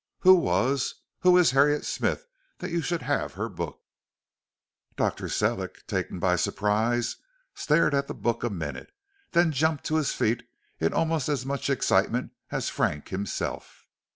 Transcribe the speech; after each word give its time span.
Who 0.21 0.33
was, 0.33 0.95
who 1.19 1.37
is 1.37 1.51
Harriet 1.51 1.85
Smith, 1.85 2.25
that 2.57 2.71
you 2.71 2.81
should 2.81 3.03
have 3.03 3.33
her 3.35 3.47
book?" 3.47 3.83
Dr. 4.95 5.29
Sellick, 5.29 5.85
taken 5.85 6.17
by 6.17 6.37
surprise, 6.37 7.17
stared 7.53 7.93
at 7.93 8.07
the 8.07 8.15
book 8.15 8.43
a 8.43 8.49
minute, 8.49 8.91
then 9.33 9.51
jumped 9.51 9.83
to 9.83 9.97
his 9.97 10.11
feet 10.11 10.41
in 10.79 10.91
almost 10.91 11.29
as 11.29 11.45
much 11.45 11.69
excitement 11.69 12.31
as 12.49 12.67
Frank 12.67 13.09
himself. 13.09 13.85